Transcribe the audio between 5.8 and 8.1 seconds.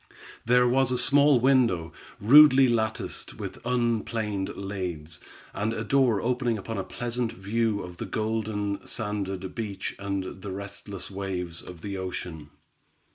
door opening upon a pleasant view of the